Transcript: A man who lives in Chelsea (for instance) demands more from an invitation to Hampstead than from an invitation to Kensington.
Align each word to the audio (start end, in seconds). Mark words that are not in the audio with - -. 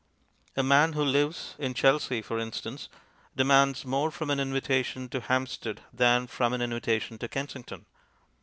A 0.57 0.63
man 0.63 0.93
who 0.93 1.03
lives 1.05 1.53
in 1.59 1.75
Chelsea 1.75 2.23
(for 2.23 2.39
instance) 2.39 2.89
demands 3.35 3.85
more 3.85 4.09
from 4.09 4.31
an 4.31 4.39
invitation 4.39 5.07
to 5.09 5.19
Hampstead 5.21 5.81
than 5.93 6.25
from 6.25 6.53
an 6.53 6.61
invitation 6.63 7.19
to 7.19 7.27
Kensington. 7.27 7.85